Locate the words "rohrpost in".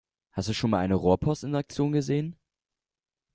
0.95-1.53